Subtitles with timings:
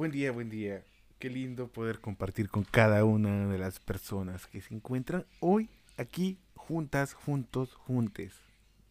[0.00, 0.82] Buen día, buen día.
[1.18, 6.38] Qué lindo poder compartir con cada una de las personas que se encuentran hoy aquí
[6.54, 8.32] juntas, juntos, juntes.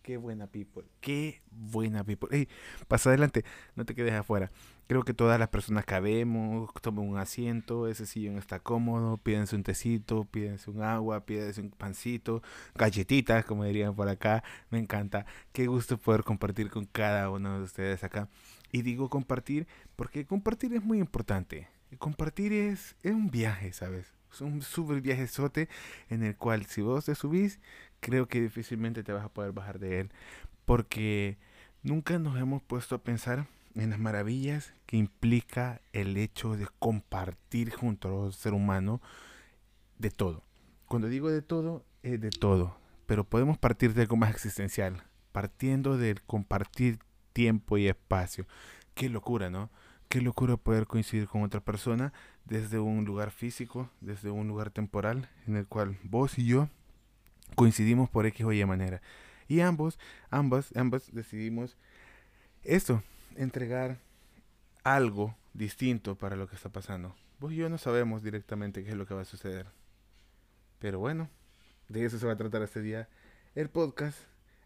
[0.03, 0.83] Qué buena people.
[1.01, 2.29] Qué buena people.
[2.31, 2.47] Hey,
[2.87, 3.43] pasa adelante,
[3.75, 4.51] no te quedes afuera.
[4.85, 9.63] Creo que todas las personas cabemos, tomen un asiento, ese sillón está cómodo, pídense un
[9.63, 12.43] tecito, pídense un agua, pídense un pancito,
[12.75, 14.43] galletitas, como dirían por acá.
[14.69, 15.25] Me encanta.
[15.53, 18.29] Qué gusto poder compartir con cada uno de ustedes acá.
[18.71, 21.67] Y digo compartir porque compartir es muy importante.
[21.97, 24.13] Compartir es, es un viaje, ¿sabes?
[24.31, 25.69] Es un super viajezote
[26.09, 27.59] en el cual si vos te subís,
[27.99, 30.11] creo que difícilmente te vas a poder bajar de él.
[30.65, 31.37] Porque
[31.81, 37.71] nunca nos hemos puesto a pensar en las maravillas que implica el hecho de compartir
[37.71, 39.01] junto al ser humano
[39.97, 40.43] de todo.
[40.85, 42.77] Cuando digo de todo, es de todo.
[43.05, 45.03] Pero podemos partir de algo más existencial.
[45.31, 46.99] Partiendo del compartir
[47.33, 48.45] tiempo y espacio.
[48.93, 49.69] Qué locura, ¿no?
[50.07, 52.13] Qué locura poder coincidir con otra persona
[52.45, 56.69] desde un lugar físico, desde un lugar temporal, en el cual vos y yo
[57.55, 59.01] coincidimos por X o Y manera.
[59.47, 61.77] Y ambos, ambas, ambas decidimos
[62.63, 63.03] esto,
[63.35, 63.99] entregar
[64.83, 67.15] algo distinto para lo que está pasando.
[67.39, 69.67] Vos y yo no sabemos directamente qué es lo que va a suceder.
[70.79, 71.29] Pero bueno,
[71.87, 73.09] de eso se va a tratar este día
[73.55, 74.17] el podcast,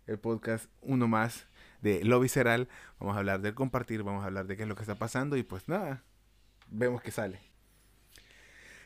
[0.08, 1.48] el podcast uno más
[1.84, 4.76] de lo visceral, vamos a hablar del compartir, vamos a hablar de qué es lo
[4.76, 6.02] que está pasando y pues nada,
[6.70, 7.40] vemos que sale.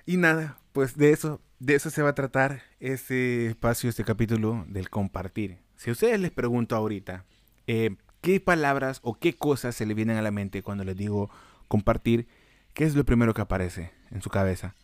[0.05, 4.65] Y nada, pues de eso, de eso se va a tratar este espacio, este capítulo
[4.67, 5.59] del compartir.
[5.75, 7.23] Si a ustedes les pregunto ahorita,
[7.67, 11.29] eh, ¿qué palabras o qué cosas se le vienen a la mente cuando les digo
[11.67, 12.27] compartir?
[12.73, 14.75] ¿Qué es lo primero que aparece en su cabeza?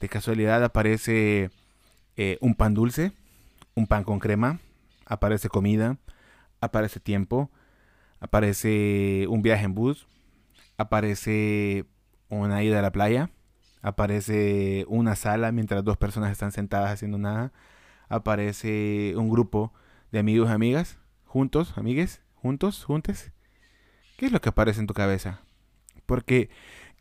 [0.00, 1.50] De casualidad aparece
[2.16, 3.12] eh, un pan dulce,
[3.74, 4.58] un pan con crema,
[5.06, 5.96] aparece comida,
[6.62, 7.50] aparece tiempo,
[8.20, 10.06] aparece un viaje en bus,
[10.78, 11.84] aparece
[12.28, 13.30] una ida a la playa,
[13.82, 17.52] aparece una sala mientras dos personas están sentadas haciendo nada,
[18.08, 19.74] aparece un grupo
[20.12, 23.32] de amigos y amigas, juntos, amigues, juntos, juntes.
[24.16, 25.40] ¿Qué es lo que aparece en tu cabeza?
[26.06, 26.48] Porque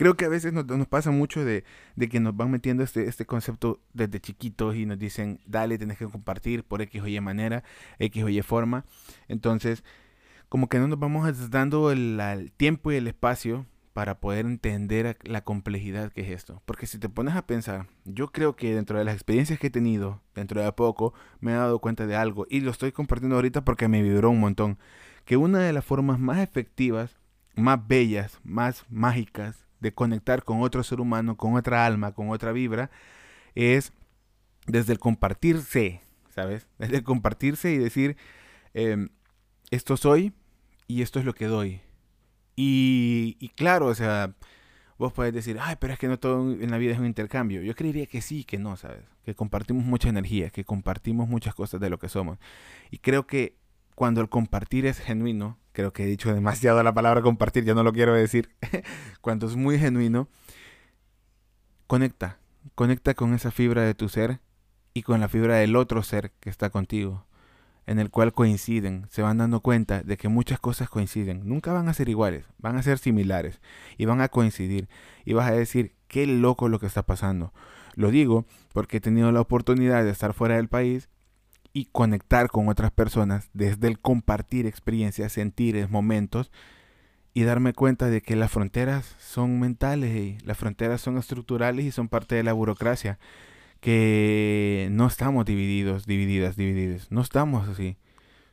[0.02, 1.64] creo que a veces nos, pasa mucho de,
[1.96, 6.00] de, que nos van metiendo este, este concepto desde chiquitos y nos dicen, dale, tenés
[6.00, 7.64] que compartir por X o Y manera,
[8.00, 8.84] X o Y forma.
[9.28, 9.84] Entonces,
[10.50, 15.20] como que no nos vamos dando el, el tiempo y el espacio para poder entender
[15.22, 16.64] la complejidad que es esto.
[16.66, 19.70] Porque si te pones a pensar, yo creo que dentro de las experiencias que he
[19.70, 23.64] tenido, dentro de poco, me he dado cuenta de algo y lo estoy compartiendo ahorita
[23.64, 24.80] porque me vibró un montón.
[25.26, 27.20] Que una de las formas más efectivas,
[27.56, 32.54] más bellas, más mágicas de conectar con otro ser humano, con otra alma, con otra
[32.54, 32.90] vibra,
[33.56, 33.92] es
[34.68, 36.68] desde el compartirse, ¿sabes?
[36.78, 38.16] Desde el compartirse y decir,
[38.74, 39.10] em,
[39.72, 40.34] esto soy
[40.88, 41.82] y esto es lo que doy.
[42.56, 44.36] Y, y, claro, o sea,
[44.98, 47.62] vos podés decir, ay, pero es que no todo en la vida es un intercambio.
[47.64, 49.04] Yo creería que sí, que no, ¿sabes?
[49.26, 52.38] Que compartimos mucha energía, que compartimos muchas cosas de lo que somos.
[52.92, 53.56] Y creo que
[53.96, 57.84] cuando el compartir es genuino, creo que he dicho demasiado la palabra compartir, ya no
[57.84, 58.50] lo quiero decir,
[59.22, 60.28] cuando es muy genuino,
[61.88, 62.40] conecta,
[62.76, 64.40] conecta con esa fibra de tu ser
[64.94, 67.26] y con la fibra del otro ser que está contigo,
[67.86, 71.90] en el cual coinciden, se van dando cuenta de que muchas cosas coinciden, nunca van
[71.90, 73.60] a ser iguales, van a ser similares
[73.98, 74.88] y van a coincidir.
[75.26, 77.54] Y vas a decir, qué loco lo que está pasando.
[77.96, 81.10] Lo digo porque he tenido la oportunidad de estar fuera del país
[81.74, 86.52] y conectar con otras personas desde el compartir experiencias, sentires, momentos
[87.34, 91.92] y darme cuenta de que las fronteras son mentales y las fronteras son estructurales y
[91.92, 93.20] son parte de la burocracia,
[93.80, 97.98] que no estamos divididos, divididas, divididas, no estamos así.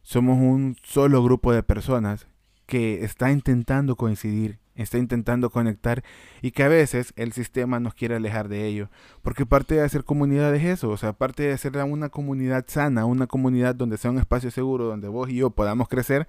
[0.02, 2.26] Somos un solo grupo de personas
[2.66, 6.02] que está intentando coincidir está intentando conectar
[6.40, 8.90] y que a veces el sistema nos quiere alejar de ello.
[9.22, 13.04] Porque parte de hacer comunidad es eso, o sea, parte de hacer una comunidad sana,
[13.04, 16.26] una comunidad donde sea un espacio seguro, donde vos y yo podamos crecer,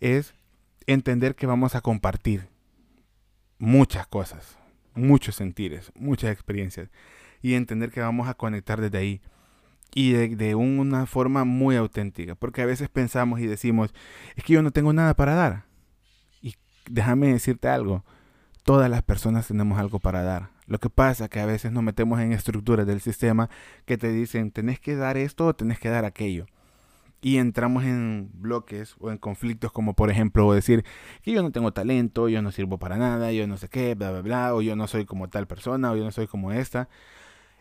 [0.00, 0.34] es
[0.86, 2.48] entender que vamos a compartir
[3.58, 4.58] muchas cosas,
[4.94, 6.90] muchos sentires, muchas experiencias
[7.42, 9.20] y entender que vamos a conectar desde ahí
[9.94, 13.94] y de, de, una forma muy auténtica, porque a veces pensamos y decimos,
[14.34, 15.65] es que yo no tengo nada para dar
[16.90, 18.04] déjame decirte algo,
[18.64, 20.50] todas las personas tenemos algo para dar.
[20.66, 23.48] Lo que pasa es que a veces nos metemos en estructuras del sistema
[23.84, 26.46] que te dicen, tenés que dar esto o tenés que dar aquello.
[27.22, 30.84] Y entramos en bloques o en conflictos como por ejemplo decir
[31.22, 34.10] que yo no tengo talento, yo no sirvo para nada, yo no sé qué, bla,
[34.10, 36.88] bla, bla, o yo no soy como tal persona, o yo no soy como esta.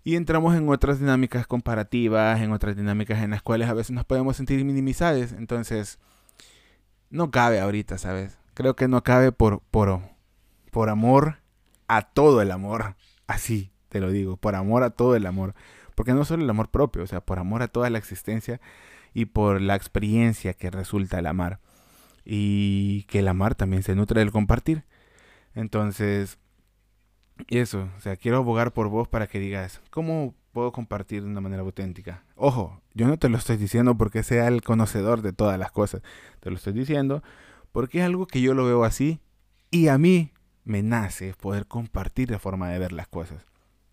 [0.04, 4.06] Y entramos en otras dinámicas comparativas, en otras dinámicas en las cuales a veces nos
[4.06, 5.32] podemos sentir minimizados.
[5.32, 6.00] Entonces,
[7.10, 8.38] no cabe ahorita, ¿sabes?
[8.56, 10.02] Creo que no cabe por, por,
[10.72, 11.38] por amor
[11.88, 12.96] a todo el amor.
[13.28, 15.54] Así te lo digo, por amor a todo el amor.
[15.94, 18.60] Porque no solo el amor propio, o sea, por amor a toda la existencia
[19.14, 21.60] y por la experiencia que resulta el amar.
[22.26, 24.84] Y que el amar también se nutre del compartir.
[25.54, 26.40] Entonces,
[27.48, 31.42] eso, o sea, quiero abogar por vos para que digas, ¿cómo puedo compartir de una
[31.42, 32.24] manera auténtica?
[32.36, 36.02] Ojo, yo no te lo estoy diciendo porque sea el conocedor de todas las cosas.
[36.40, 37.24] Te lo estoy diciendo
[37.76, 39.20] porque es algo que yo lo veo así
[39.70, 40.32] y a mí
[40.64, 43.46] me nace poder compartir la forma de ver las cosas.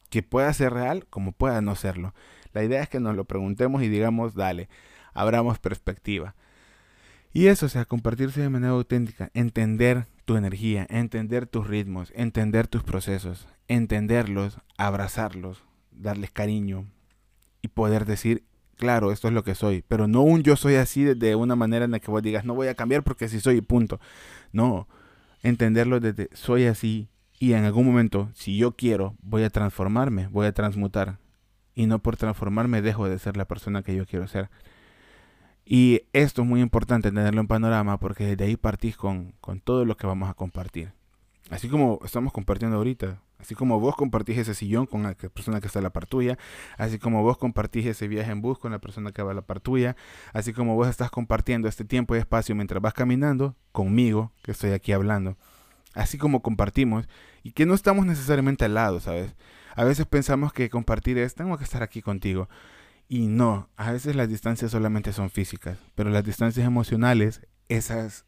[0.09, 2.15] Que pueda ser real como pueda no serlo.
[2.53, 4.69] La idea es que nos lo preguntemos y digamos, dale,
[5.15, 6.37] abramos perspectiva.
[7.33, 12.69] Y eso, o sea, compartirse de manera auténtica, entender tu energía, entender tus ritmos, entender
[12.69, 16.87] tus procesos, entenderlos, abrazarlos, darles cariño
[17.63, 18.45] y poder decir,
[18.83, 21.85] claro, esto es lo que soy, pero no un yo soy así de una manera
[21.85, 24.01] en la que vos digas, no voy a cambiar porque así soy, punto.
[24.51, 24.89] No,
[25.45, 27.09] entenderlo desde soy así
[27.39, 31.21] y en algún momento, si yo quiero, voy a transformarme, voy a transmutar.
[31.77, 34.51] Y no por transformarme dejo de ser la persona que yo quiero ser.
[35.65, 39.85] Y esto es muy importante tenerlo en panorama porque desde ahí partís con, con todo
[39.85, 40.93] lo que vamos a compartir.
[41.51, 45.67] Así como estamos compartiendo ahorita, así como vos compartís ese sillón con la persona que
[45.67, 46.39] está a la par tuya,
[46.79, 49.43] así como vos compartís ese viaje en bus con la persona que va a la
[49.43, 49.97] par tuya,
[50.33, 54.71] así como vos estás compartiendo este tiempo y espacio mientras vas caminando conmigo, que estoy
[54.71, 55.37] aquí hablando,
[55.95, 57.09] así como compartimos
[57.43, 59.35] y que no estamos necesariamente al lado, ¿sabes?
[59.75, 62.49] A veces pensamos que compartir es, tengo que estar aquí contigo.
[63.09, 68.25] Y no, a veces las distancias solamente son físicas, pero las distancias emocionales, esas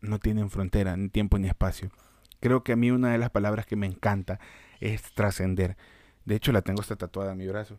[0.00, 1.90] no tienen frontera, ni tiempo ni espacio.
[2.40, 4.38] Creo que a mí una de las palabras que me encanta
[4.80, 5.76] es trascender.
[6.24, 7.78] De hecho, la tengo esta tatuada en mi brazo.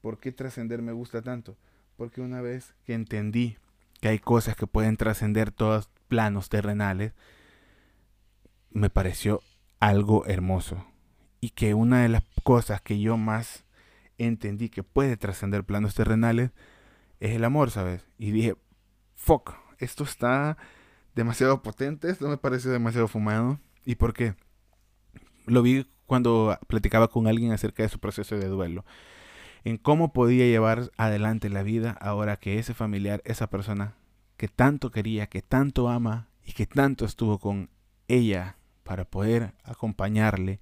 [0.00, 1.56] ¿Por qué trascender me gusta tanto?
[1.96, 3.58] Porque una vez que entendí
[4.00, 7.12] que hay cosas que pueden trascender todos planos terrenales,
[8.70, 9.40] me pareció
[9.80, 10.86] algo hermoso.
[11.40, 13.64] Y que una de las cosas que yo más
[14.16, 16.50] entendí que puede trascender planos terrenales
[17.20, 18.06] es el amor, ¿sabes?
[18.18, 18.56] Y dije,
[19.14, 20.56] fuck, esto está
[21.14, 23.58] demasiado potente, esto me parece demasiado fumado.
[23.88, 24.34] ¿Y por qué?
[25.46, 28.84] Lo vi cuando platicaba con alguien acerca de su proceso de duelo.
[29.64, 33.94] En cómo podía llevar adelante la vida ahora que ese familiar, esa persona
[34.36, 37.70] que tanto quería, que tanto ama y que tanto estuvo con
[38.08, 40.60] ella para poder acompañarle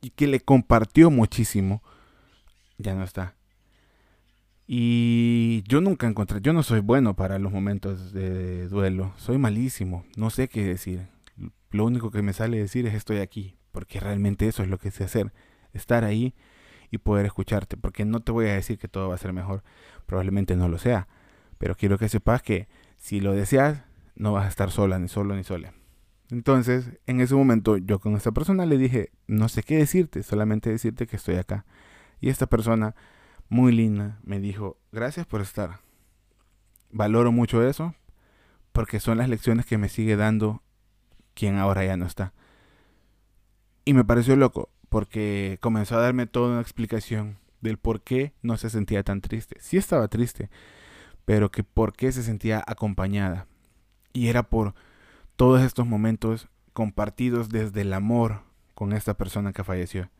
[0.00, 1.82] y que le compartió muchísimo,
[2.78, 3.34] ya no está.
[4.68, 10.04] Y yo nunca encontré, yo no soy bueno para los momentos de duelo, soy malísimo,
[10.16, 11.08] no sé qué decir
[11.70, 14.90] lo único que me sale decir es estoy aquí, porque realmente eso es lo que
[14.90, 15.32] sé hacer,
[15.72, 16.34] estar ahí
[16.90, 19.62] y poder escucharte, porque no te voy a decir que todo va a ser mejor,
[20.06, 21.08] probablemente no lo sea,
[21.58, 22.68] pero quiero que sepas que
[22.98, 23.84] si lo deseas,
[24.14, 25.72] no vas a estar sola, ni solo, ni sola.
[26.30, 30.70] Entonces, en ese momento, yo con esta persona le dije, no sé qué decirte, solamente
[30.70, 31.66] decirte que estoy acá.
[32.20, 32.94] Y esta persona,
[33.48, 35.80] muy linda, me dijo, gracias por estar.
[36.90, 37.94] Valoro mucho eso,
[38.72, 40.62] porque son las lecciones que me sigue dando
[41.34, 42.32] quien ahora ya no está.
[43.84, 48.56] Y me pareció loco, porque comenzó a darme toda una explicación del por qué no
[48.56, 49.56] se sentía tan triste.
[49.60, 50.50] Sí estaba triste,
[51.24, 53.46] pero que por qué se sentía acompañada.
[54.12, 54.74] Y era por
[55.36, 58.42] todos estos momentos compartidos desde el amor
[58.74, 60.10] con esta persona que falleció.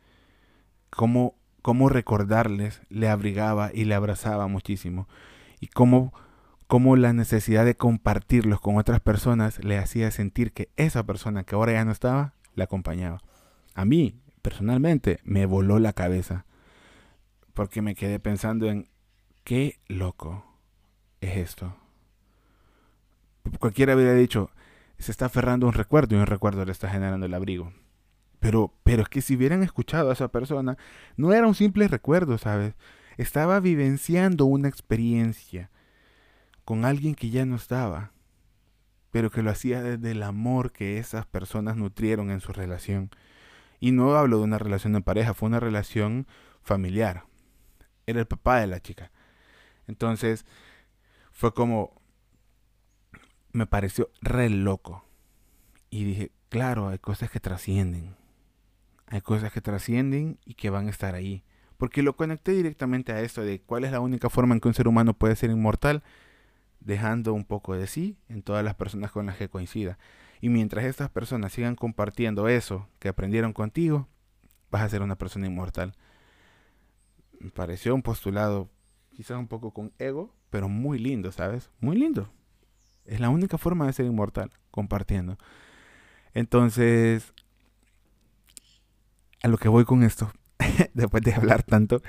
[0.91, 5.08] Cómo, cómo recordarles le abrigaba y le abrazaba muchísimo.
[5.60, 6.13] Y cómo
[6.72, 11.55] cómo la necesidad de compartirlos con otras personas le hacía sentir que esa persona que
[11.55, 13.20] ahora ya no estaba, la acompañaba.
[13.74, 16.46] A mí, personalmente, me voló la cabeza,
[17.52, 18.88] porque me quedé pensando en
[19.44, 20.46] qué loco
[21.20, 21.76] es esto.
[23.58, 24.50] Cualquiera habría dicho,
[24.98, 27.70] se está aferrando un recuerdo y un recuerdo le está generando el abrigo.
[28.41, 30.79] Pero, pero es que si hubieran escuchado a esa persona,
[31.19, 32.72] no era un simple recuerdo, ¿sabes?
[33.19, 35.69] Estaba vivenciando una experiencia
[36.65, 38.13] con alguien que ya no estaba,
[39.11, 43.11] pero que lo hacía desde el amor que esas personas nutrieron en su relación.
[43.79, 46.27] Y no hablo de una relación de pareja, fue una relación
[46.63, 47.25] familiar.
[48.07, 49.11] Era el papá de la chica.
[49.87, 50.47] Entonces,
[51.31, 52.01] fue como,
[53.53, 55.05] me pareció re loco.
[55.91, 58.17] Y dije, claro, hay cosas que trascienden.
[59.07, 61.45] Hay cosas que trascienden y que van a estar ahí.
[61.77, 64.75] Porque lo conecté directamente a esto de cuál es la única forma en que un
[64.75, 66.03] ser humano puede ser inmortal
[66.84, 69.98] dejando un poco de sí en todas las personas con las que coincida.
[70.41, 74.08] Y mientras estas personas sigan compartiendo eso que aprendieron contigo,
[74.70, 75.94] vas a ser una persona inmortal.
[77.39, 78.69] Me pareció un postulado
[79.10, 81.70] quizás un poco con ego, pero muy lindo, ¿sabes?
[81.81, 82.29] Muy lindo.
[83.05, 85.39] Es la única forma de ser inmortal, compartiendo.
[86.34, 87.32] Entonces,
[89.43, 90.32] a lo que voy con esto,
[90.94, 92.03] después de hablar tanto,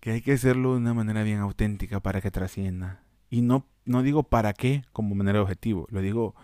[0.00, 3.03] que hay que hacerlo de una manera bien auténtica para que trascienda.
[3.34, 6.36] Y no, no digo para qué como manera de objetivo, lo digo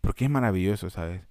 [0.00, 1.22] porque es maravilloso, ¿sabes?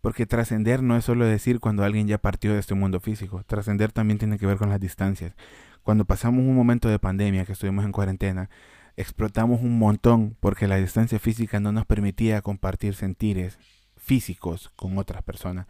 [0.00, 3.92] Porque trascender no es solo decir cuando alguien ya partió de este mundo físico, trascender
[3.92, 5.34] también tiene que ver con las distancias.
[5.82, 8.48] Cuando pasamos un momento de pandemia, que estuvimos en cuarentena,
[8.96, 13.58] explotamos un montón porque la distancia física no nos permitía compartir sentires
[13.98, 15.66] físicos con otras personas.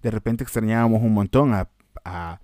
[0.00, 1.70] De repente extrañábamos un montón a,
[2.04, 2.38] a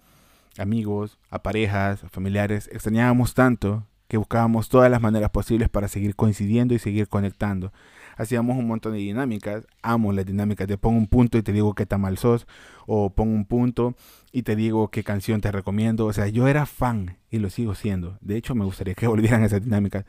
[0.59, 6.17] amigos, a parejas, a familiares, extrañábamos tanto que buscábamos todas las maneras posibles para seguir
[6.17, 7.73] coincidiendo y seguir conectando.
[8.17, 11.75] Hacíamos un montón de dinámicas, amo las dinámicas, te pongo un punto y te digo
[11.75, 12.49] qué tan mal sos,
[12.87, 13.95] o pongo un punto
[14.33, 16.07] y te digo qué canción te recomiendo.
[16.07, 18.19] O sea, yo era fan y lo sigo siendo.
[18.21, 20.05] De hecho, me gustaría que volvieran esas dinámicas,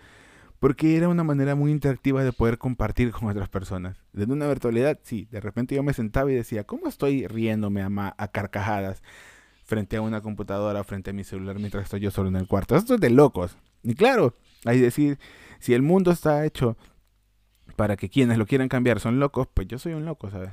[0.60, 3.98] porque era una manera muy interactiva de poder compartir con otras personas.
[4.14, 8.16] Desde una virtualidad, sí, de repente yo me sentaba y decía, ¿cómo estoy riéndome a,
[8.18, 9.04] a carcajadas?
[9.70, 12.76] frente a una computadora, frente a mi celular mientras estoy yo solo en el cuarto.
[12.76, 13.56] Esto es de locos.
[13.84, 15.20] Y claro, hay decir,
[15.60, 16.78] si el mundo está hecho
[17.76, 20.52] para que quienes lo quieran cambiar son locos, pues yo soy un loco, ¿sabes?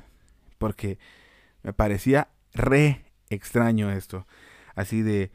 [0.57, 0.97] Porque
[1.63, 4.25] me parecía re extraño esto.
[4.75, 5.31] Así de,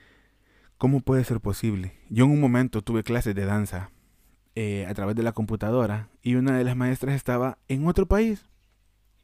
[0.78, 1.98] ¿cómo puede ser posible?
[2.08, 3.90] Yo en un momento tuve clases de danza
[4.54, 8.46] eh, a través de la computadora y una de las maestras estaba en otro país.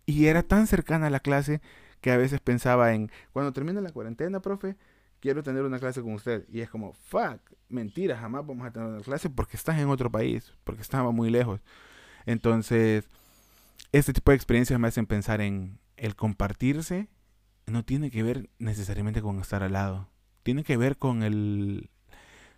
[0.07, 1.61] Y era tan cercana a la clase
[2.01, 4.77] que a veces pensaba en, cuando termine la cuarentena, profe,
[5.21, 6.47] quiero tener una clase con usted.
[6.51, 10.11] Y es como, fuck, mentira, jamás vamos a tener una clase porque estás en otro
[10.11, 11.61] país, porque estaba muy lejos.
[12.27, 13.09] Entonces,
[13.93, 17.09] este tipo de experiencias me hacen pensar en el compartirse,
[17.67, 20.09] no tiene que ver necesariamente con estar al lado,
[20.43, 21.91] tiene que ver con el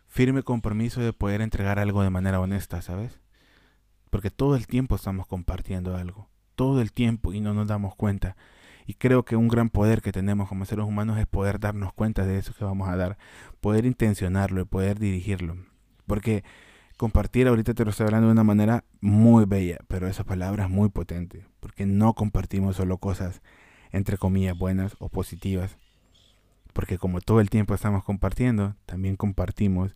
[0.08, 3.20] firme compromiso de poder entregar algo de manera honesta, ¿sabes?
[4.10, 8.36] Porque todo el tiempo estamos compartiendo algo, todo el tiempo y no nos damos cuenta.
[8.90, 12.26] Y creo que un gran poder que tenemos como seres humanos es poder darnos cuenta
[12.26, 13.18] de eso que vamos a dar,
[13.60, 15.56] poder intencionarlo y poder dirigirlo.
[16.08, 16.42] Porque
[16.96, 20.70] compartir ahorita te lo estoy hablando de una manera muy bella, pero esa palabra es
[20.70, 23.42] muy potente, porque no compartimos solo cosas
[23.92, 25.78] entre comillas buenas o positivas,
[26.72, 29.94] porque como todo el tiempo estamos compartiendo, también compartimos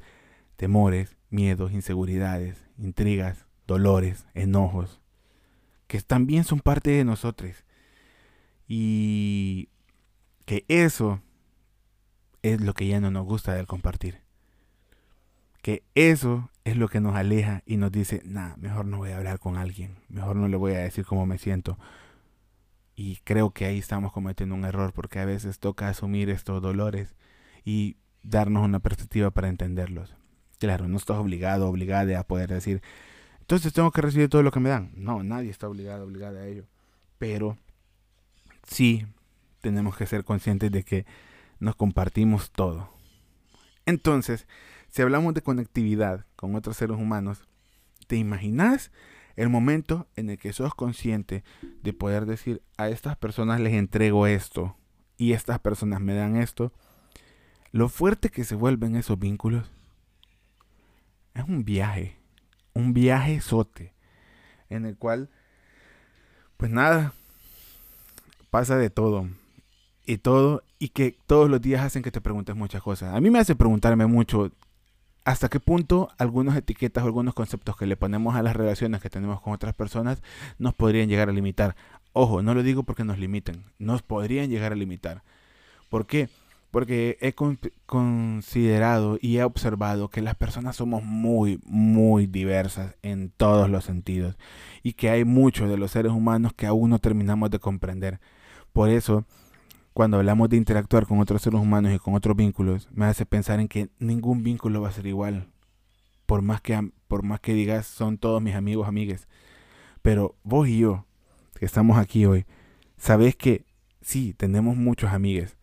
[0.54, 5.00] temores, miedos, inseguridades, intrigas, dolores, enojos,
[5.88, 7.63] que también son parte de nosotros
[8.66, 9.68] y
[10.44, 11.20] que eso
[12.42, 14.20] es lo que ya no nos gusta del compartir.
[15.62, 19.16] Que eso es lo que nos aleja y nos dice, nah, mejor no voy a
[19.16, 21.78] hablar con alguien, mejor no le voy a decir cómo me siento.
[22.94, 27.14] Y creo que ahí estamos cometiendo un error porque a veces toca asumir estos dolores
[27.64, 30.14] y darnos una perspectiva para entenderlos.
[30.58, 32.82] Claro, no estás obligado, obligada a poder decir,
[33.40, 34.92] entonces tengo que recibir todo lo que me dan.
[34.94, 36.66] No, nadie está obligado, obligada a ello.
[37.18, 37.58] Pero
[38.66, 39.06] sí
[39.60, 41.06] tenemos que ser conscientes de que
[41.58, 42.90] nos compartimos todo.
[43.86, 44.46] Entonces,
[44.88, 47.48] si hablamos de conectividad con otros seres humanos,
[48.06, 48.92] ¿te imaginas
[49.36, 51.42] el momento en el que sos consciente
[51.82, 54.76] de poder decir a estas personas les entrego esto
[55.16, 56.72] y estas personas me dan esto?
[57.72, 59.70] Lo fuerte que se vuelven esos vínculos
[61.34, 62.16] es un viaje,
[62.72, 63.92] un viaje sote,
[64.70, 65.28] en el cual,
[66.56, 67.14] pues nada,
[68.54, 69.26] pasa de todo.
[70.06, 73.12] Y todo, y que todos los días hacen que te preguntes muchas cosas.
[73.12, 74.52] A mí me hace preguntarme mucho
[75.24, 79.10] hasta qué punto algunas etiquetas o algunos conceptos que le ponemos a las relaciones que
[79.10, 80.22] tenemos con otras personas
[80.56, 81.74] nos podrían llegar a limitar.
[82.12, 85.24] Ojo, no lo digo porque nos limiten, nos podrían llegar a limitar.
[85.88, 86.28] ¿Por qué?
[86.70, 87.34] Porque he
[87.86, 94.36] considerado y he observado que las personas somos muy, muy diversas en todos los sentidos
[94.84, 98.20] y que hay muchos de los seres humanos que aún no terminamos de comprender.
[98.74, 99.24] Por eso,
[99.92, 103.60] cuando hablamos de interactuar con otros seres humanos y con otros vínculos, me hace pensar
[103.60, 105.46] en que ningún vínculo va a ser igual.
[106.26, 109.28] Por más que, por más que digas, son todos mis amigos, amigues.
[110.02, 111.06] Pero vos y yo,
[111.56, 112.46] que estamos aquí hoy,
[112.96, 113.64] sabés que
[114.02, 115.56] sí, tenemos muchos amigues,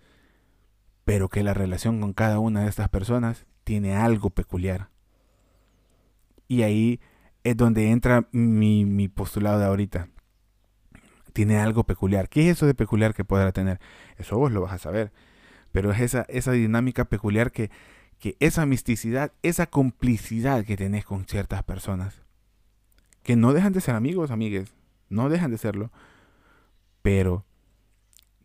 [1.03, 4.89] pero que la relación con cada una de estas personas tiene algo peculiar.
[6.47, 7.01] Y ahí
[7.43, 10.07] es donde entra mi, mi postulado de ahorita
[11.33, 12.29] tiene algo peculiar.
[12.29, 13.79] ¿Qué es eso de peculiar que podrá tener?
[14.17, 15.11] Eso vos lo vas a saber.
[15.71, 17.71] Pero es esa, esa dinámica peculiar que,
[18.19, 22.21] que esa misticidad, esa complicidad que tenés con ciertas personas,
[23.23, 24.73] que no dejan de ser amigos, amigues,
[25.09, 25.91] no dejan de serlo,
[27.01, 27.45] pero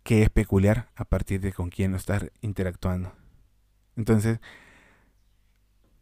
[0.02, 3.12] que es peculiar a partir de con quién no estar interactuando.
[3.96, 4.38] Entonces,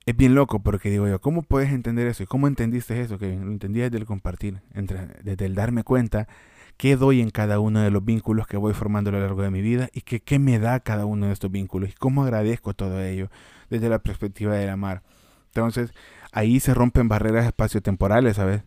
[0.07, 2.23] es bien loco porque digo yo, ¿cómo puedes entender eso?
[2.23, 3.19] ¿Y cómo entendiste eso?
[3.19, 6.29] Que lo entendí desde el compartir, entre, desde el darme cuenta
[6.77, 9.51] qué doy en cada uno de los vínculos que voy formando a lo largo de
[9.51, 13.03] mi vida y qué me da cada uno de estos vínculos y cómo agradezco todo
[13.03, 13.31] ello
[13.71, 15.03] desde la perspectiva del amar.
[15.47, 15.93] Entonces,
[16.33, 18.63] ahí se rompen barreras espaciotemporales, ¿sabes?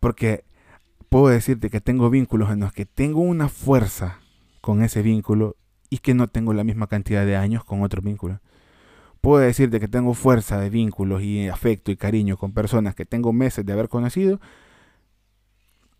[0.00, 0.44] Porque
[1.08, 4.18] puedo decirte que tengo vínculos en los que tengo una fuerza
[4.60, 5.56] con ese vínculo
[5.90, 8.40] y que no tengo la misma cantidad de años con otro vínculo.
[9.20, 13.32] Puedo decirte que tengo fuerza de vínculos y afecto y cariño con personas que tengo
[13.32, 14.40] meses de haber conocido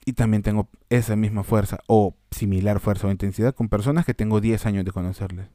[0.09, 4.41] y también tengo esa misma fuerza o similar fuerza o intensidad con personas que tengo
[4.41, 5.49] 10 años de conocerles.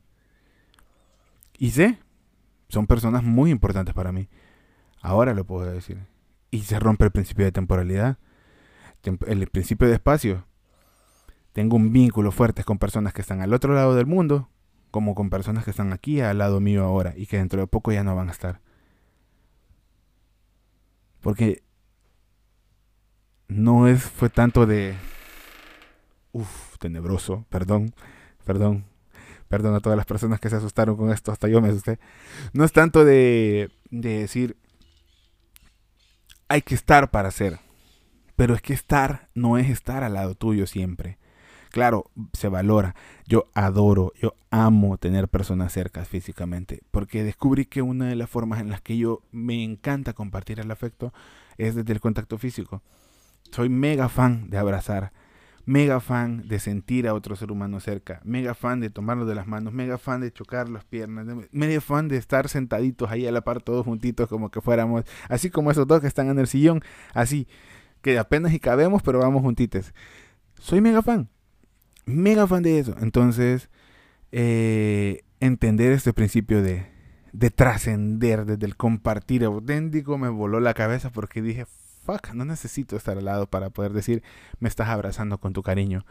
[1.57, 1.97] Y sé,
[2.69, 4.29] son personas muy importantes para mí.
[5.01, 6.05] Ahora lo puedo decir.
[6.51, 8.19] Y se rompe el principio de temporalidad,
[9.25, 10.45] el principio de espacio.
[11.51, 14.49] Tengo un vínculo fuerte con personas que están al otro lado del mundo,
[14.91, 17.91] como con personas que están aquí al lado mío ahora y que dentro de poco
[17.91, 18.61] ya no van a estar.
[21.21, 21.63] Porque
[23.53, 24.95] no es, fue tanto de...
[26.31, 27.93] Uf, tenebroso, perdón,
[28.43, 28.85] perdón,
[29.47, 31.99] perdón a todas las personas que se asustaron con esto, hasta yo me asusté.
[32.53, 34.57] No es tanto de, de decir,
[36.47, 37.59] hay que estar para ser,
[38.35, 41.19] pero es que estar no es estar al lado tuyo siempre.
[41.69, 42.95] Claro, se valora.
[43.25, 48.59] Yo adoro, yo amo tener personas cercas físicamente, porque descubrí que una de las formas
[48.59, 51.13] en las que yo me encanta compartir el afecto
[51.57, 52.83] es desde el contacto físico.
[53.53, 55.13] Soy mega fan de abrazar,
[55.65, 59.47] mega fan de sentir a otro ser humano cerca, mega fan de tomarlo de las
[59.47, 63.41] manos, mega fan de chocar las piernas, mega fan de estar sentaditos ahí a la
[63.41, 66.81] par todos juntitos como que fuéramos, así como esos dos que están en el sillón,
[67.13, 67.47] así,
[68.01, 69.93] que apenas y cabemos pero vamos juntitos.
[70.59, 71.29] Soy mega fan
[72.05, 72.95] mega fan de eso.
[72.99, 73.69] Entonces,
[74.31, 76.87] eh, entender este principio de,
[77.31, 81.65] de trascender desde el compartir auténtico me voló la cabeza porque dije,
[82.03, 84.23] fuck, no necesito estar al lado para poder decir,
[84.59, 86.05] me estás abrazando con tu cariño.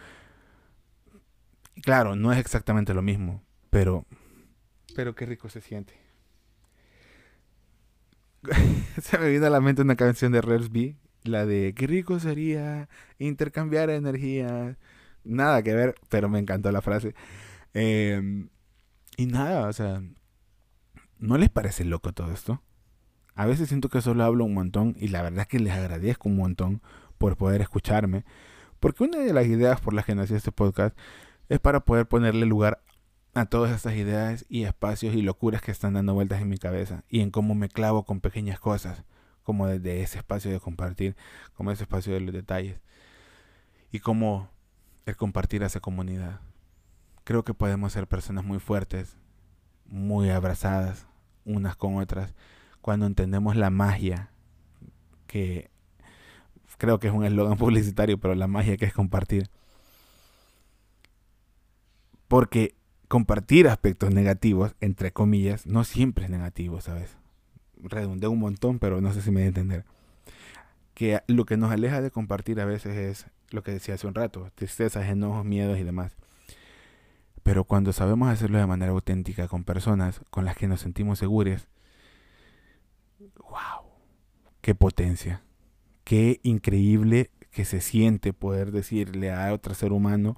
[1.83, 4.07] claro, no es exactamente lo mismo, pero,
[4.95, 5.95] pero qué rico se siente.
[9.01, 12.89] se me vino a la mente una canción de B, la de qué rico sería
[13.19, 14.77] intercambiar energía
[15.25, 17.15] nada que ver, pero me encantó la frase.
[17.75, 18.49] Em,
[19.17, 20.03] y nada, o sea,
[21.19, 22.63] ¿no les parece loco todo esto?
[23.35, 26.29] A veces siento que solo hablo un montón y la verdad es que les agradezco
[26.29, 26.83] un montón
[27.19, 28.25] por poder escucharme,
[28.81, 30.97] porque una de las ideas por las que nací este podcast
[31.49, 32.83] es para poder ponerle lugar
[33.35, 37.05] a todas estas ideas y espacios y locuras que están dando vueltas en mi cabeza
[37.09, 39.05] y en cómo me clavo con pequeñas cosas,
[39.43, 41.17] como desde ese espacio de compartir,
[41.55, 42.81] como ese espacio de los detalles
[43.91, 44.51] y cómo
[45.07, 46.41] el compartir esa comunidad.
[47.25, 49.17] Creo que podemos ser personas muy fuertes,
[49.87, 51.07] muy abrazadas
[51.45, 52.35] unas con otras,
[52.83, 54.31] cuando entendemos la magia
[55.27, 55.71] que
[56.77, 59.49] creo que es un eslogan publicitario, pero la magia que es compartir.
[62.29, 62.75] Porque
[63.09, 67.17] compartir aspectos negativos, entre comillas, no siempre es negativo, ¿sabes?
[67.83, 69.85] Redundé un montón, pero no sé si me voy a entender.
[70.95, 74.15] Que lo que nos aleja de compartir a veces es lo que decía hace un
[74.15, 76.17] rato, tristezas, enojos, miedos y demás.
[77.43, 81.69] Pero cuando sabemos hacerlo de manera auténtica con personas con las que nos sentimos seguros,
[84.63, 85.43] qué potencia,
[86.05, 90.37] qué increíble que se siente poder decirle a otro ser humano,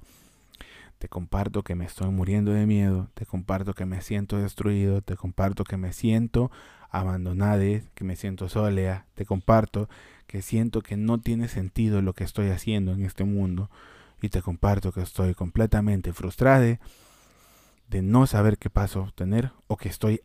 [0.97, 5.15] te comparto que me estoy muriendo de miedo, te comparto que me siento destruido, te
[5.15, 6.51] comparto que me siento
[6.89, 7.61] abandonado,
[7.93, 9.87] que me siento sola, te comparto
[10.27, 13.69] que siento que no tiene sentido lo que estoy haciendo en este mundo
[14.21, 16.79] y te comparto que estoy completamente frustrada
[17.89, 20.21] de no saber qué paso obtener o que estoy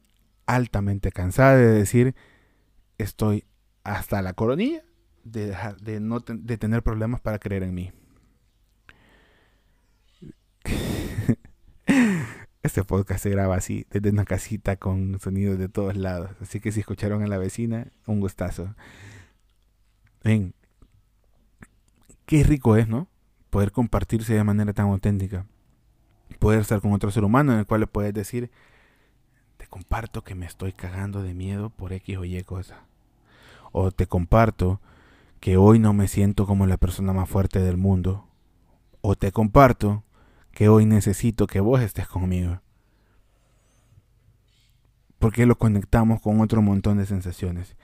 [0.47, 2.15] altamente cansada de decir
[2.97, 3.45] estoy
[3.85, 4.83] hasta la coronilla
[5.25, 7.93] de, dejar, de, no de tener problemas para creer en mí.
[12.63, 16.33] Este podcast se graba así, desde una casita con sonidos de todos lados.
[16.43, 18.75] Así que si escucharon a la vecina, un gustazo.
[20.23, 20.55] Ven,
[22.27, 23.09] qué rico es, ¿no?
[23.49, 25.47] Poder compartirse de manera tan auténtica.
[26.39, 28.51] Poder estar con otro ser humano en el cual le puedes decir,
[29.57, 32.85] te comparto que me estoy cagando de miedo por X o Y cosa.
[33.73, 34.81] O te comparto
[35.41, 38.27] que hoy no me siento como la persona más fuerte del mundo.
[39.01, 40.05] O te comparto
[40.53, 42.61] que hoy necesito que vos estés conmigo.
[45.19, 47.77] Porque lo conectamos con otro montón de sensaciones.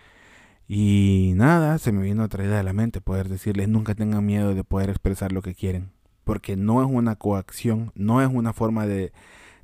[0.68, 4.54] Y nada, se me vino otra idea a la mente, poder decirles nunca tengan miedo
[4.54, 5.92] de poder expresar lo que quieren,
[6.24, 9.12] porque no es una coacción, no es una forma de,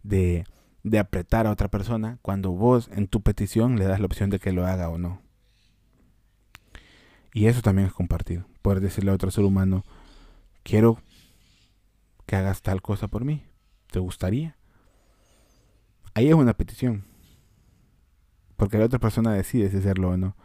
[0.05, 4.39] de apretar a otra persona cuando vos en tu petición le das la opción de
[4.39, 5.22] que lo haga o no.
[7.33, 9.85] Y eso también es compartir, poder decirle a otro ser humano,
[10.63, 10.99] quiero
[12.27, 13.43] que hagas tal cosa por mí.
[13.91, 14.57] ¿Te gustaría?
[16.15, 17.05] Ahí es una petición.
[18.57, 20.37] Porque la otra persona decide si hacerlo o no.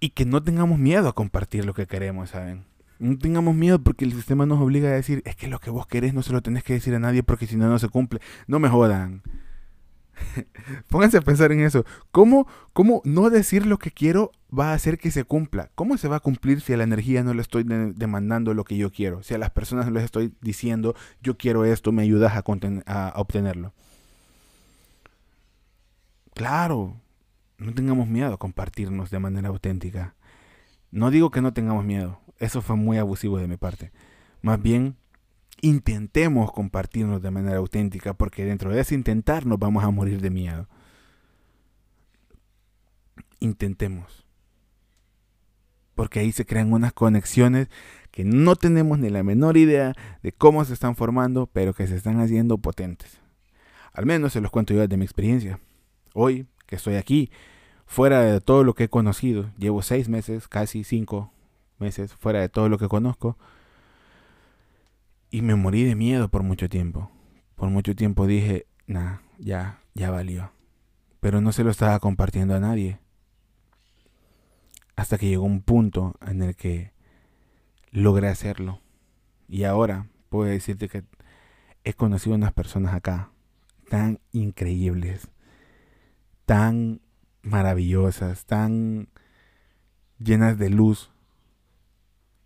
[0.00, 2.64] Y que no tengamos miedo a compartir lo que queremos, ¿saben?
[2.98, 5.86] No tengamos miedo porque el sistema nos obliga a decir, es que lo que vos
[5.86, 8.20] querés no se lo tenés que decir a nadie porque si no, no se cumple.
[8.48, 9.22] No me jodan.
[10.88, 11.84] Pónganse a pensar en eso.
[12.10, 15.70] ¿Cómo, ¿Cómo no decir lo que quiero va a hacer que se cumpla?
[15.74, 18.76] ¿Cómo se va a cumplir si a la energía no le estoy demandando lo que
[18.76, 19.22] yo quiero?
[19.22, 23.20] Si a las personas no les estoy diciendo, yo quiero esto, me ayudas a, a
[23.20, 23.72] obtenerlo.
[26.34, 26.96] Claro,
[27.58, 30.14] no tengamos miedo a compartirnos de manera auténtica.
[30.90, 33.92] No digo que no tengamos miedo, eso fue muy abusivo de mi parte.
[34.42, 34.96] Más bien,
[35.62, 40.28] intentemos compartirnos de manera auténtica, porque dentro de ese intentar nos vamos a morir de
[40.28, 40.68] miedo.
[43.38, 44.26] Intentemos.
[45.94, 47.68] Porque ahí se crean unas conexiones
[48.10, 51.96] que no tenemos ni la menor idea de cómo se están formando, pero que se
[51.96, 53.20] están haciendo potentes.
[53.92, 55.60] Al menos se los cuento yo desde mi experiencia.
[56.12, 57.30] Hoy que estoy aquí,
[57.86, 61.32] fuera de todo lo que he conocido, llevo seis meses, casi cinco
[61.78, 63.38] meses, fuera de todo lo que conozco,
[65.32, 67.10] y me morí de miedo por mucho tiempo.
[67.56, 70.52] Por mucho tiempo dije, nah, ya, ya valió.
[71.20, 73.00] Pero no se lo estaba compartiendo a nadie.
[74.94, 76.92] Hasta que llegó un punto en el que
[77.90, 78.82] logré hacerlo.
[79.48, 81.02] Y ahora puedo decirte que
[81.82, 83.30] he conocido unas personas acá
[83.88, 85.28] tan increíbles,
[86.44, 87.00] tan
[87.40, 89.08] maravillosas, tan
[90.18, 91.10] llenas de luz,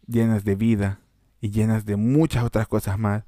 [0.06, 1.00] llenas de vida,
[1.40, 3.24] y llenas de muchas otras cosas más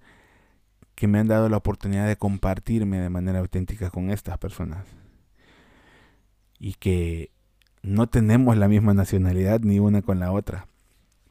[0.95, 4.85] que me han dado la oportunidad de compartirme de manera auténtica con estas personas.
[6.59, 7.31] Y que
[7.83, 10.67] no tenemos la misma nacionalidad ni una con la otra,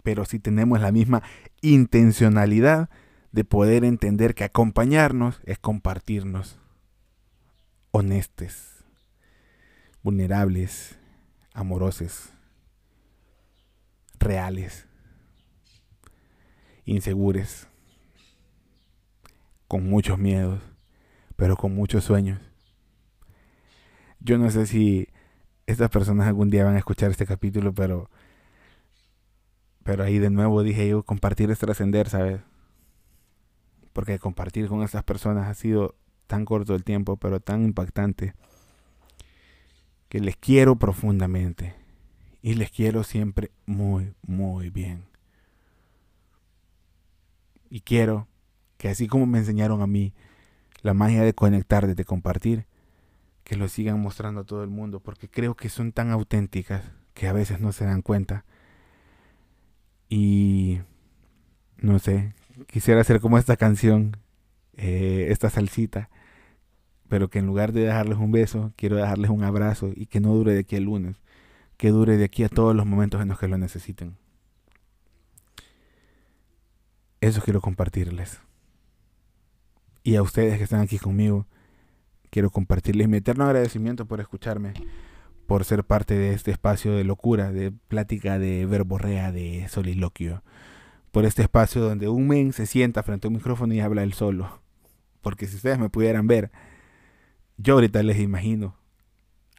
[0.04, 1.22] pero sí tenemos la misma
[1.62, 2.90] intencionalidad
[3.34, 6.60] de poder entender que acompañarnos es compartirnos
[7.92, 8.86] honestes,
[10.02, 10.98] vulnerables,
[11.54, 12.30] amorosos,
[14.18, 14.87] reales
[16.88, 17.68] insegures,
[19.68, 20.60] con muchos miedos,
[21.36, 22.40] pero con muchos sueños.
[24.20, 25.08] Yo no sé si
[25.68, 28.10] estas personas algún día van a escuchar este capítulo, pero
[29.84, 32.42] pero ahí de nuevo dije yo, compartir es trascender, ¿sabes?
[33.94, 35.96] Porque compartir con estas personas ha sido
[36.28, 38.34] tan corto el tiempo, pero tan impactante,
[40.10, 41.74] que les quiero profundamente.
[42.42, 45.06] Y les quiero siempre muy, muy bien.
[47.70, 48.28] Y quiero
[48.78, 50.14] que así como me enseñaron a mí
[50.82, 52.66] la magia de conectar, de compartir,
[53.44, 57.28] que lo sigan mostrando a todo el mundo, porque creo que son tan auténticas que
[57.28, 58.46] a veces no se dan cuenta.
[60.10, 60.80] Y
[61.78, 62.34] no sé,
[62.68, 64.18] quisiera hacer como esta canción,
[64.76, 66.10] eh, esta salsita,
[67.08, 70.34] pero que en lugar de dejarles un beso, quiero dejarles un abrazo y que no
[70.34, 71.18] dure de aquí al lunes,
[71.78, 74.18] que dure de aquí a todos los momentos en los que lo necesiten.
[77.20, 78.40] Eso quiero compartirles.
[80.04, 81.48] Y a ustedes que están aquí conmigo,
[82.30, 84.74] quiero compartirles mi eterno agradecimiento por escucharme,
[85.48, 90.44] por ser parte de este espacio de locura, de plática, de verborrea, de soliloquio,
[91.12, 94.14] por este espacio donde un men se sienta frente a un micrófono y habla él
[94.14, 94.62] solo.
[95.22, 96.52] Porque si ustedes me pudieran ver,
[97.58, 98.78] yo ahorita les imagino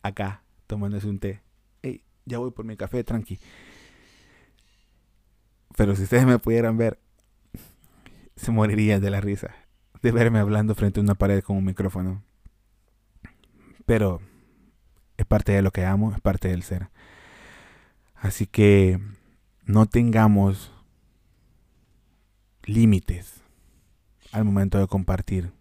[0.03, 1.43] acá tomándose un té.
[1.83, 3.41] Hey, ya voy por mi café, tranqui.
[5.77, 6.99] Pero si ustedes me pudieran ver,
[8.39, 9.55] se moriría de la risa
[10.03, 12.23] de verme hablando frente a una pared con un micrófono.
[13.87, 14.21] Pero
[15.17, 16.91] es parte de lo que amo, es parte del ser.
[18.15, 19.01] Así que
[19.65, 20.73] no tengamos
[22.65, 23.43] límites
[24.33, 25.53] al momento de compartir,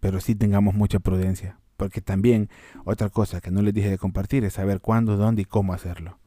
[0.00, 2.48] pero sí tengamos mucha prudencia, porque también
[2.84, 6.18] otra cosa que no les dije de compartir es saber cuándo, dónde y cómo hacerlo.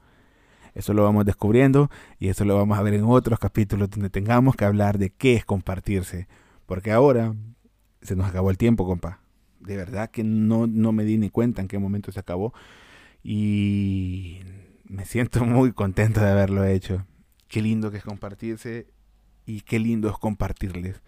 [0.74, 4.56] Eso lo vamos descubriendo y eso lo vamos a ver en otros capítulos donde tengamos
[4.56, 6.28] que hablar de qué es compartirse.
[6.66, 7.36] Porque ahora
[8.02, 9.20] se nos acabó el tiempo, compa.
[9.60, 12.54] De verdad que no, no me di ni cuenta en qué momento se acabó.
[13.24, 14.40] Y
[14.86, 17.06] me siento muy contento de haberlo hecho.
[17.48, 18.88] Qué lindo que es compartirse
[19.46, 21.02] y qué lindo es compartirles.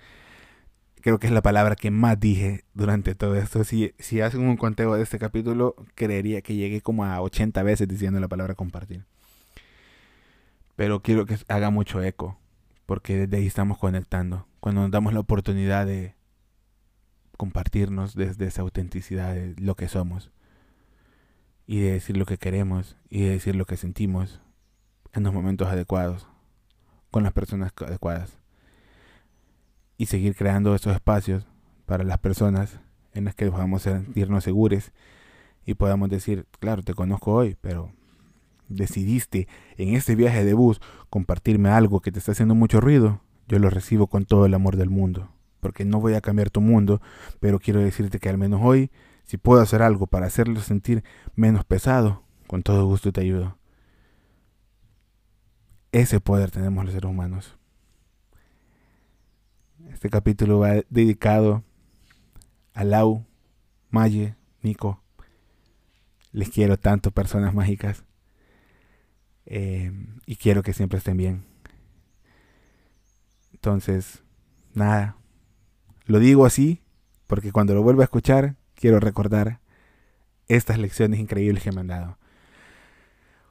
[1.02, 3.64] Creo que es la palabra que más dije durante todo esto.
[3.64, 7.88] Si, si hacen un conteo de este capítulo, creería que llegué como a 80 veces
[7.88, 9.06] diciendo la palabra compartir
[10.76, 12.40] pero quiero que haga mucho eco,
[12.86, 14.48] porque desde ahí estamos conectando.
[14.60, 16.16] Cuando nos damos la oportunidad de
[17.38, 20.32] compartirnos desde esa autenticidad de lo que somos,
[21.68, 24.42] y de decir lo que queremos, y de decir lo que sentimos
[25.14, 26.28] en los momentos adecuados,
[27.12, 28.38] con las personas adecuadas.
[29.98, 31.48] Y seguir creando esos espacios
[31.86, 32.80] para las personas
[33.14, 34.92] en las que podamos sentirnos seguros
[35.66, 37.92] y podamos decir, claro, te conozco hoy, pero
[38.68, 39.48] decidiste
[39.78, 43.70] en este viaje de bus compartirme algo que te está haciendo mucho ruido, yo lo
[43.70, 47.02] recibo con todo el amor del mundo, porque no voy a cambiar tu mundo,
[47.40, 48.92] pero quiero decirte que al menos hoy,
[49.24, 51.04] si puedo hacer algo para hacerlo sentir
[51.36, 53.58] menos pesado, con todo gusto te ayudo.
[55.92, 57.58] Ese poder tenemos los seres humanos.
[59.90, 61.64] Este capítulo va dedicado
[62.74, 63.26] a Lau,
[63.90, 65.02] Maye, Nico.
[66.32, 68.05] Les quiero tanto, personas mágicas.
[69.46, 69.92] Eh,
[70.26, 71.44] y quiero que siempre estén bien.
[73.54, 74.24] Entonces,
[74.74, 75.18] nada.
[76.06, 76.82] Lo digo así
[77.28, 79.60] porque cuando lo vuelva a escuchar, quiero recordar
[80.48, 82.18] estas lecciones increíbles que me han dado.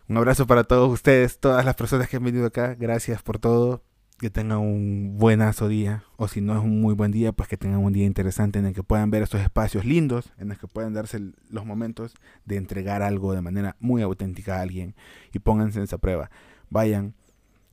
[0.09, 2.75] Un abrazo para todos ustedes, todas las personas que han venido acá.
[2.75, 3.83] Gracias por todo.
[4.25, 6.03] Que tengan un buenazo día.
[6.17, 8.65] O si no es un muy buen día, pues que tengan un día interesante en
[8.65, 12.15] el que puedan ver estos espacios lindos, en el que puedan darse los momentos
[12.47, 14.95] de entregar algo de manera muy auténtica a alguien.
[15.35, 16.31] Y pónganse en esa prueba.
[16.71, 17.13] Vayan.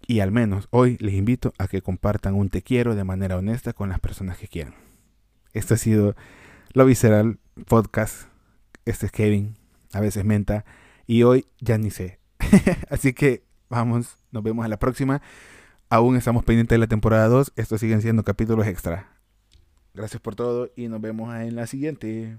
[0.06, 3.72] Y al menos hoy les invito a que compartan un te quiero de manera honesta
[3.72, 4.74] con las personas que quieran.
[5.54, 6.18] Esto ha sido
[6.74, 8.28] Lo Visceral Podcast.
[8.84, 9.56] Este es Kevin,
[9.94, 10.66] a veces Menta.
[11.08, 12.20] Y hoy ya ni sé.
[12.90, 15.22] Así que vamos, nos vemos a la próxima.
[15.92, 17.52] Aún estamos pendientes de la temporada 2.
[17.58, 19.12] Estos siguen siendo capítulos extra.
[19.94, 22.38] Gracias por todo y nos vemos en la siguiente.